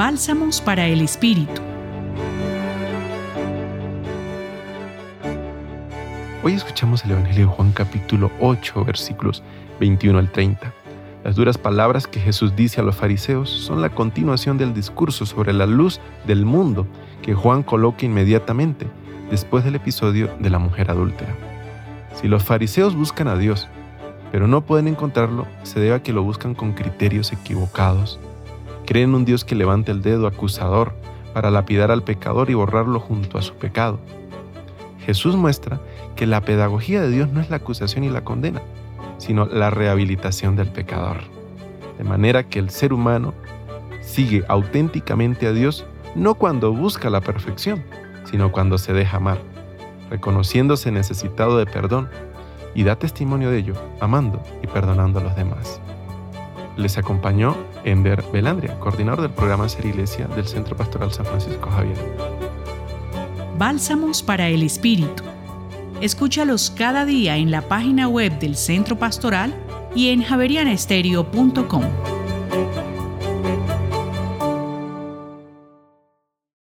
[0.00, 1.60] Bálsamos para el Espíritu.
[6.42, 9.42] Hoy escuchamos el Evangelio de Juan capítulo 8 versículos
[9.78, 10.72] 21 al 30.
[11.22, 15.52] Las duras palabras que Jesús dice a los fariseos son la continuación del discurso sobre
[15.52, 16.86] la luz del mundo
[17.20, 18.86] que Juan coloca inmediatamente
[19.30, 21.34] después del episodio de la mujer adúltera.
[22.14, 23.68] Si los fariseos buscan a Dios,
[24.32, 28.18] pero no pueden encontrarlo, se debe a que lo buscan con criterios equivocados.
[28.86, 30.94] Creen un Dios que levanta el dedo acusador
[31.32, 33.98] para lapidar al pecador y borrarlo junto a su pecado.
[35.04, 35.80] Jesús muestra
[36.16, 38.62] que la pedagogía de Dios no es la acusación y la condena,
[39.18, 41.18] sino la rehabilitación del pecador.
[41.98, 43.34] De manera que el ser humano
[44.00, 47.82] sigue auténticamente a Dios no cuando busca la perfección,
[48.24, 49.38] sino cuando se deja amar,
[50.10, 52.08] reconociéndose necesitado de perdón
[52.74, 55.80] y da testimonio de ello, amando y perdonando a los demás.
[56.76, 61.96] Les acompañó Ender Belandria, coordinador del programa Ser Iglesia del Centro Pastoral San Francisco Javier.
[63.58, 65.22] Bálsamos para el Espíritu
[66.00, 69.54] Escúchalos cada día en la página web del Centro Pastoral
[69.94, 72.19] y en javerianestereo.com.